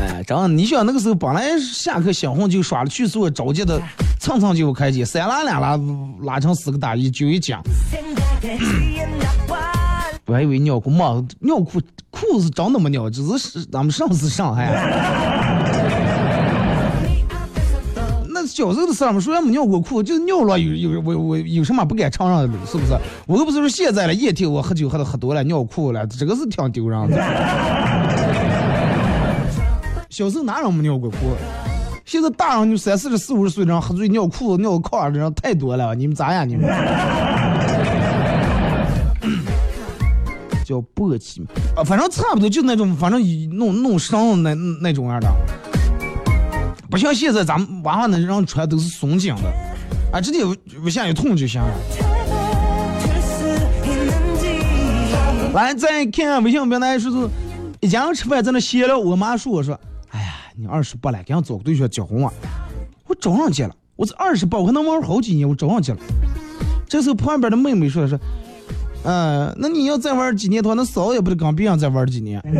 [0.00, 3.78] 哎，真的，你想那个时候本来下课小红就耍了去做着急的，
[4.18, 5.78] 蹭蹭就开机，三拉两拉
[6.22, 7.60] 拉成四个大衣就一讲。
[10.26, 14.70] 我还以为尿裤嘛，尿裤裤子真的没尿，只是咱们上次上海。
[18.32, 22.96] 那小时候的事儿嘛，说也没尿过裤，就是尿了有有我我有什么不敢承认的，是不是？
[23.26, 27.16] 我又不是说现在了，夜天我喝酒喝的喝多了尿裤了，这个是挺丢人的。
[30.10, 31.16] 小时候哪人没尿过裤？
[32.04, 36.48] 现在大人就三四十、四五十岁的人喝醉尿裤子、尿炕上的人太多了，你们咋样？
[36.48, 36.66] 你们
[40.64, 41.46] 叫簸箕
[41.76, 43.22] 啊，反正差不多就那种，反正
[43.56, 44.52] 弄弄绳那
[44.82, 45.32] 那种样的，
[46.90, 49.48] 不像现在咱们娃娃那人穿都是松紧的，
[50.12, 51.72] 啊，直接往下一捅就行了。
[55.54, 57.28] 来，再看看微信平台说是
[57.78, 59.78] 一家人吃饭在那闲聊，我妈说我说，
[60.56, 62.32] 你二十八了，给俺找个对象结婚啊？
[63.06, 65.98] 我找上去了，我这二十八，我还能玩好几年，我找上去了。
[66.88, 68.18] 这时候旁边的妹妹说说，
[69.04, 72.42] 嗯、那你要再玩几年的话，那嫂也不得跟别人再玩几年。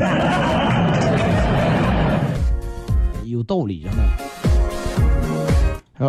[3.24, 4.02] 有道理，真的。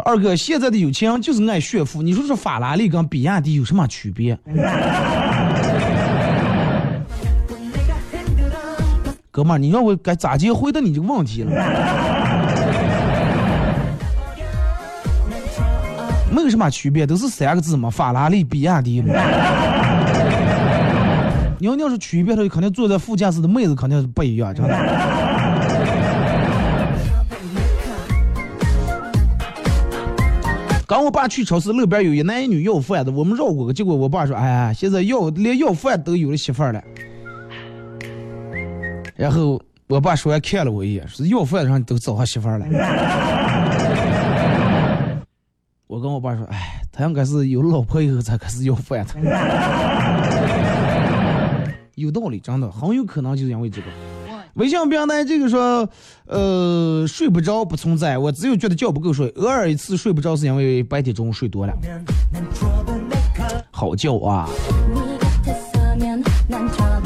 [0.05, 4.39] 二哥，现在的有钱人就是爱炫富，你说这法拉利跟比亚迪有什么区别？
[9.31, 11.51] 哥们儿，你让我该咋接回答你这个问题了？
[16.29, 19.13] 没有什么区别，都是三个字嘛，法拉利、比亚迪嘛。
[21.59, 24.75] 你要要是区别的话，肯定坐在副驾驶的妹子肯定是不一样，真的。
[30.85, 36.83] 刚我爸去超市，路边有一男一女要饭的，我们绕过去，结果我爸说：“哎呀，现在要连要饭都有了媳妇儿了。”
[39.21, 42.65] 然后我爸说还看了我一眼，说要饭的人都找上媳妇儿了。
[45.85, 49.13] 我跟我爸说：“哎，他应该是有老婆以后才开始要饭的。”
[51.93, 53.87] 有道理，真的很有可能就是因为这个。
[54.55, 55.87] 微信平台这个说，
[56.25, 61.73] 呃，睡不着不存在，我只有觉得觉不够睡，偶尔一次睡不着是因为白天中午睡多了。
[63.69, 64.49] 好觉啊！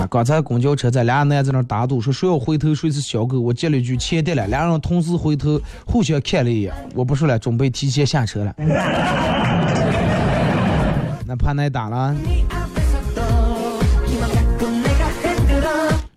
[0.08, 3.40] 刚才公交车在俩男在那打赌，说谁要回头谁是小狗。
[3.40, 6.74] 我接了一句钱跌了，俩人同时回头互相看了一眼。
[6.94, 8.54] 我不说了，准备提前下车了。
[11.28, 12.16] 那怕挨打了。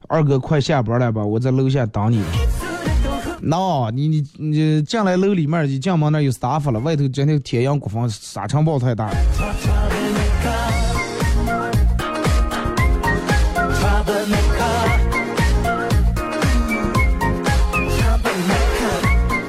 [0.07, 1.24] 二哥快下班了吧？
[1.24, 2.22] 我在楼下等你。
[3.43, 9.16] 孬、你你你进来楼里面，一进门那有沙发了，外头今天天阳国风，沙尘暴太大了。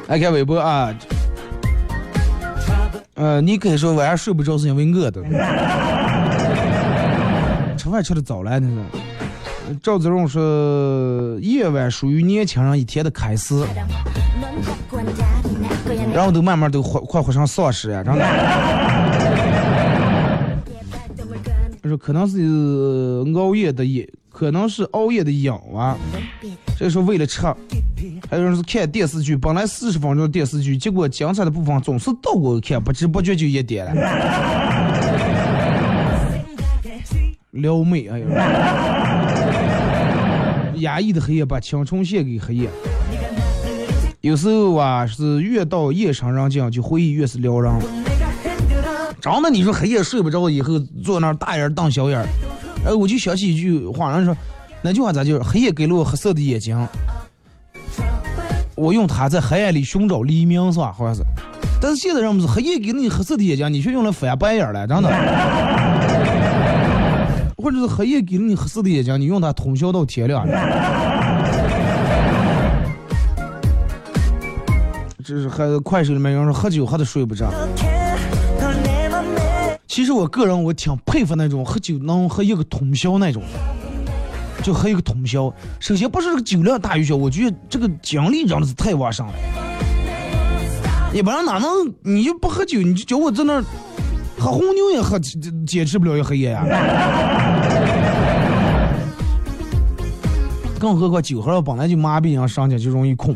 [0.10, 0.92] 来看微博啊，
[3.14, 5.22] 呃，你可以说晚上睡不着是因为饿的，
[7.78, 8.76] 吃饭吃的早了那是。
[9.84, 13.64] 赵子荣说，夜晚属于年轻人一天的开始，
[16.12, 18.26] 然后都慢慢都活快活成丧尸啊，真的。
[21.84, 22.40] 他 说可能是
[23.40, 24.10] 熬夜的夜，
[24.40, 25.98] 可能是熬夜的瘾啊。
[26.78, 27.42] 这是为了吃，
[28.30, 33.96] 还有人是看电视剧，本来四十分钟的电视剧，结果精彩的部分总是倒过看，不知不觉就一点了。
[37.52, 38.30] 撩妹，哎呦，
[40.80, 42.70] 压抑的黑夜把青春献给黑夜。
[44.22, 47.74] 有时候啊，是越到夜深人静，就回忆越是撩人。
[49.20, 52.26] 真的，你说黑夜睡不着，以后坐那儿大眼瞪小眼
[52.86, 54.36] 哎，我就想起一句话，人说
[54.82, 56.88] 那句话咋就是黑夜给了我黑色的眼睛，
[58.76, 60.94] 我用它在黑暗里寻找黎明，是吧？
[60.98, 61.22] 好像是。
[61.82, 65.10] 但是现在人们是黑夜给了你黑色的眼睛，你却用来翻白眼了，真的。
[67.58, 70.48] 或者是黑夜给了你黑色的眼睛，你用它通宵到天亮。
[75.24, 77.52] 这是还快手里面有人说喝酒喝的睡不着。
[79.90, 83.42] 其实我个人我挺佩服那种喝酒能喝一个通宵那种，
[84.62, 85.52] 就喝一个通宵。
[85.80, 89.34] 首先不是这个酒量大与小，我觉得这个精力真的是太旺盛了。
[91.12, 91.68] 要不然哪能
[92.04, 93.64] 你就不喝酒，你就叫我在那儿
[94.38, 95.18] 喝红牛也喝，
[95.66, 96.64] 坚持不了一黑夜呀。
[100.80, 103.36] 更何况酒喝了本来就麻痹人，上去就容易困。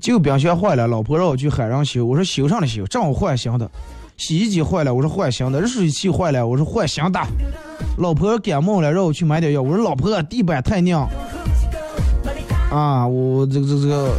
[0.00, 3.70] 旧冰箱坏了，老婆让我去海上修，我说修上了修，正好换新的。
[4.16, 5.60] 洗衣机坏了，我说换新的。
[5.60, 7.20] 热水器坏了，我说换新的。
[7.98, 10.96] 老婆感冒了，让我去买点药，我说老婆地板太硬。
[12.70, 14.12] 啊，我这个这个这个，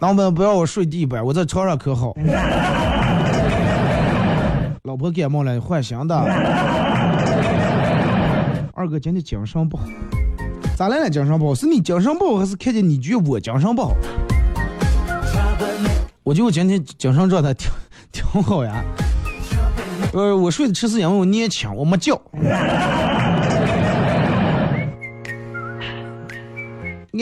[0.00, 1.24] 能不能不要我睡地板？
[1.24, 2.14] 我在床上可好。
[4.84, 6.16] 老婆感冒了，换新的。
[8.72, 9.84] 二哥今天精神不好，
[10.76, 11.08] 咋了？
[11.08, 11.54] 精神不好？
[11.54, 13.92] 是你精神不好，还是看见你觉我精神不好？
[16.22, 17.70] 我觉得我今天精神状态挺
[18.12, 18.84] 挺好呀。
[20.12, 22.14] 呃，我睡的迟是因为我年轻，我没觉。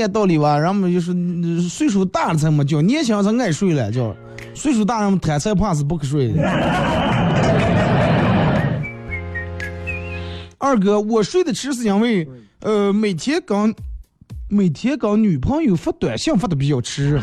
[0.01, 1.13] 按道理吧，人们就是
[1.63, 4.15] 岁数大了才没觉，年轻才爱睡了觉。
[4.55, 6.33] 岁数大人们贪财怕死不瞌睡。
[10.59, 12.29] 二哥，我睡得迟是因为，
[12.61, 13.75] 呃，每天跟
[14.49, 17.21] 每天跟女朋友发短信发的比较迟。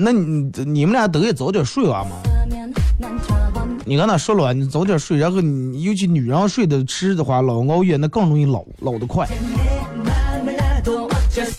[0.00, 2.16] 那你你们俩都得早点睡完嘛？
[3.84, 9.26] 你跟他说了，你早点睡，然后你尤其女人睡得迟的话，老熬夜那更容易老老得快。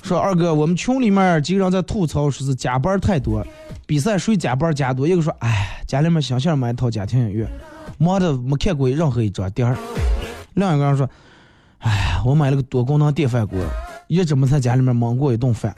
[0.03, 3.45] 说二哥，我们群里面几个人在吐槽，说是加班太多，
[3.85, 5.07] 比赛谁加班加多。
[5.07, 7.47] 一个说，哎，家里面想想买一套家庭影院，
[7.97, 9.75] 忙的没看过任何一张店。
[10.55, 11.09] 另一个人说，
[11.79, 13.57] 哎，我买了个多功能电饭锅，
[14.07, 15.73] 一直没在家里面忙过一顿饭。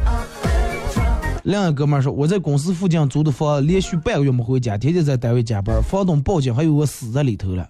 [1.43, 7.67] 另一个哥们儿说，我在公司附近租的房，连续半个月没回家，天天在单位加班，房东报警，还有我死在里头了。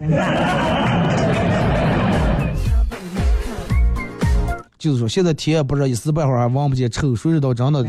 [4.77, 7.85] 就是说，现在天也不热，一时半会儿还望不见臭，谁知道真的？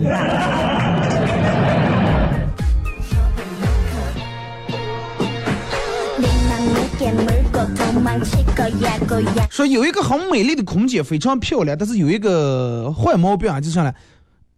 [9.50, 13.92] 说有一个很美丽的空姐，非常漂亮，但是有一个坏毛病啊，就是呢，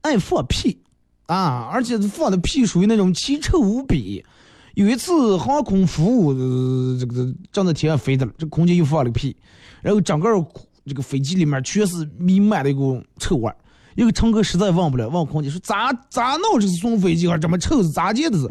[0.02, 0.78] 爱放屁
[1.26, 4.24] 啊，而且放的屁属于那种奇臭无比。
[4.74, 9.36] 有一次航空服务、呃这个正在天上飞的了，这空姐又放了个屁，
[9.80, 10.28] 然后整个
[10.84, 13.52] 这个飞机里面全是弥漫的一股臭味。
[13.94, 17.38] 一个乘客实在忘不了，问空姐说：“咋咋弄这是送飞机啊？
[17.38, 18.36] 这么臭是咋接的？”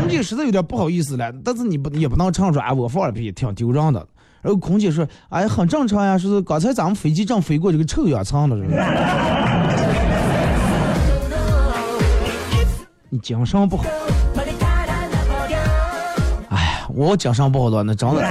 [0.00, 4.04] 空姐实在有点不好意思了，但是你不也不能唱出啊，我放了屁，挺丢人的。
[4.42, 8.56] 然后空姐说：“哎，很正常呀，说是刚才咱们飞机正飞过这个臭氧层的，
[13.16, 13.84] 你精神不好。
[16.50, 18.22] 哎呀我精神不好了，那真的。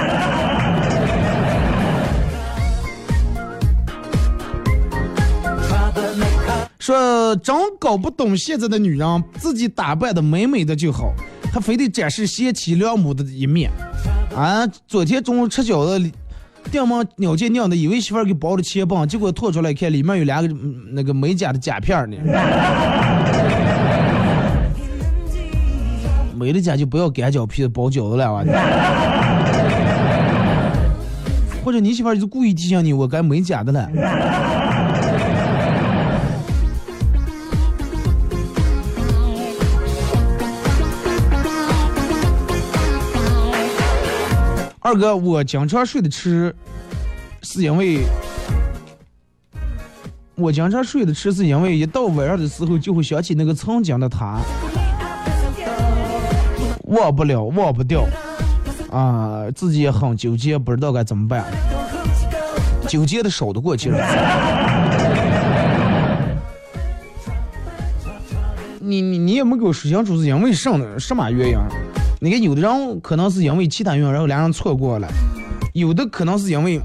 [6.78, 11.12] 说真搞不懂现在的女人，自己打扮的美美的就好，
[11.52, 13.72] 还非得展示贤妻良母的一面。
[14.36, 16.10] 啊，昨天中午吃饺子，
[16.70, 20.54] 电门鸟见娘的，以为媳妇儿给包了钱包，结果拖出来看，里面有两个
[20.92, 22.16] 那个美甲的甲片呢。
[26.36, 28.44] 没了家就不要擀饺皮包饺子了啊！
[31.64, 33.88] 或者你媳妇儿就是故意提醒你，我该美甲的了。
[44.80, 46.54] 二哥，我经常睡得迟，
[47.42, 48.02] 是因为
[50.36, 54.38] 我经常睡得迟，是因为一到晚上的时候就会想起那个曾经的他，
[56.86, 58.04] 忘不了，忘不掉，
[58.90, 61.44] 啊，自己也很纠结，不知道该怎么办，
[62.88, 63.96] 纠结的少的过其实。
[68.78, 71.58] 你你你也没给我说清楚是因为什么什么原因？
[72.20, 75.08] 你看有的人可能是因为其他原因，然后两人错过了；
[75.72, 76.80] 有的可能是因为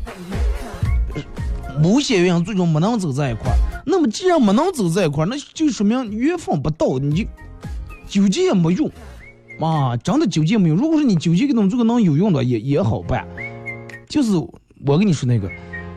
[1.80, 3.52] 某些原因最终没能走在一块。
[3.86, 7.26] 那么既然没能走在一块，那就说明缘分不到，你就
[8.08, 8.90] 纠结也没用
[9.68, 9.98] 啊！
[9.98, 10.76] 真的纠结没有。
[10.76, 13.28] 如果说你纠结个东西，这个能有用的也也好办。
[14.08, 14.32] 就是
[14.86, 15.50] 我跟你说那个，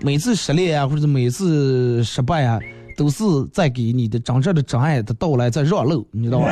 [0.03, 2.61] 每次失恋啊，或者是每次失败啊，
[2.97, 6.49] 都是在给你的真正的真爱的到来在让路，你知道吧？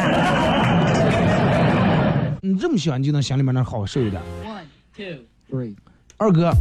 [2.42, 4.20] 你这么想，你就能心里面能好受一点。
[4.44, 4.64] One,
[4.96, 5.76] two, three
[6.16, 6.52] 二哥，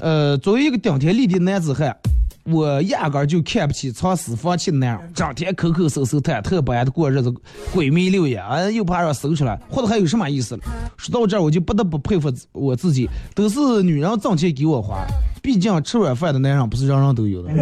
[0.00, 1.96] 呃，作为一个顶天立地的男子汉，
[2.44, 7.32] 我压根儿就看不起藏私房钱的男人，整天抠抠搜搜、忐忑不安的过日子，
[7.72, 10.60] 鬼迷六眼，啊，又怕让搜出来，活得还有什么意思了？
[10.98, 14.98] 说到这儿，我就不得不佩服我自己，都是女人挣钱给我花，
[15.42, 17.50] 毕竟吃软饭的男人不是人人都有的。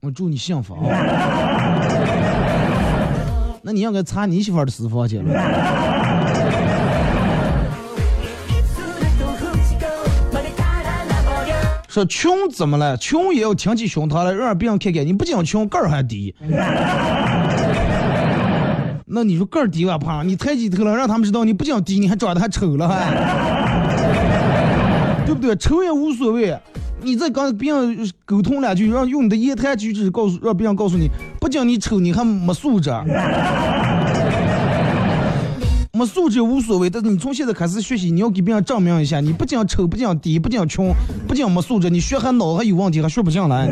[0.00, 0.80] 我祝你幸福啊！
[3.62, 5.97] 那你应该查你媳妇儿的私房钱了。
[11.98, 12.96] 说穷怎么了？
[12.96, 16.32] 穷也要挺起胸膛来，让别人看看你不仅穷，个儿还低。
[19.04, 23.10] 那你说个儿低吧，胖，你抬起头了，让他们知道你不仅低，你还长得还丑了，还，
[25.26, 25.56] 对不对？
[25.56, 26.56] 丑也无所谓，
[27.02, 31.08] 你再跟别人沟通两句，让用你的言谈举止告诉，让别人告诉你，
[31.40, 32.90] 不仅你丑，你还没素质。
[35.98, 40.94] 没素质无所谓，但是你从现在开始学习，你要给别人证明一下，你不仅丑，不仅低，不仅穷，
[41.26, 43.66] 不仅没素质，你学还脑子还有问题，还学不进来。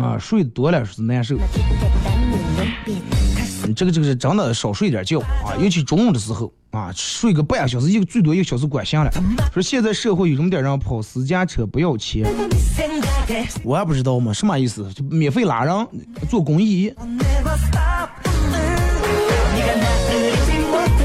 [0.00, 1.36] 啊，睡多了是难受。
[1.36, 1.40] 嗯
[3.74, 9.10] 这个这个是真的少睡点觉啊，尤其中午的时候啊，睡个半小时，一个最多一个小时管行了。
[9.52, 12.24] 说现在社会有这么点人跑私家车不要钱，
[13.62, 14.90] 我还不知道嘛，什么意思？
[14.92, 15.86] 就免费拉人
[16.28, 16.92] 做公益。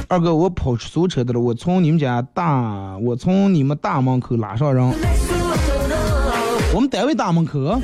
[0.07, 4.93] 二哥，我跑出租车的了，我从你们家大，我从你们大门口拉上人，
[6.73, 7.81] 我们单位大门口。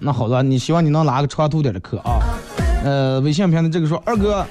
[0.00, 2.18] 那好的，你希望你能拉个长途点的客啊。
[2.84, 4.44] 呃，微信平台这个说，二哥，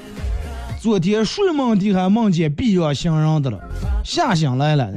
[0.80, 3.58] 昨天睡梦地还梦见必要行人的了，
[4.02, 4.88] 吓醒来了。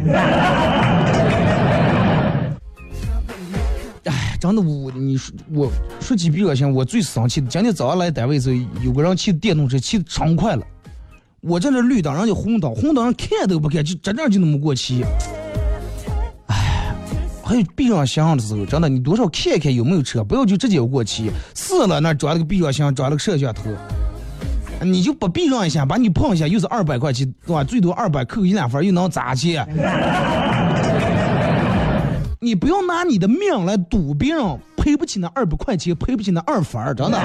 [4.40, 5.70] 真的我你说我
[6.00, 10.66] 说起避让行，我最生气的，今天早上来单位时候，有个人骑电动车骑的超快了，
[11.42, 15.04] 我站这绿灯，人家红灯，红灯人看都不看，就真正就那么过骑。
[17.44, 21.32] 还有避让行的时候，真的，你多少看看有没有车，不要就直接过去。
[21.54, 23.64] 死了那装了个避让行，装了个摄像头，
[24.82, 27.64] 你就不避让一下，把你碰一下，又是二百块钱，对吧？
[27.64, 29.60] 最多二百扣一两分，又能咋去？
[32.42, 34.42] 你不要拿你的命来赌别人
[34.78, 37.20] 赔不起那二百块钱，赔不起那二分儿，真的。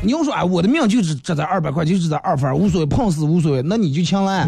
[0.00, 4.46] 你要说哎，我的命就只值这二百块钱，就是这二分儿，无所谓，碰死无所谓，那你就强来。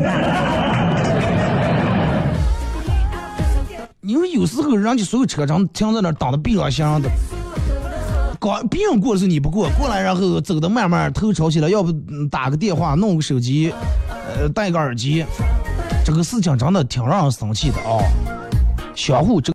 [4.01, 7.11] 你说有时候人家所有车上停在那儿挡着避让行的，
[8.41, 11.93] 刚别人过的时候你不过，过来然后走的慢慢头朝起来，要不
[12.31, 13.75] 打个电话，弄个手机，
[14.09, 15.23] 呃，戴个耳机，
[16.07, 17.99] 这个事情真的挺让人生气的啊、
[18.95, 19.53] 相互这。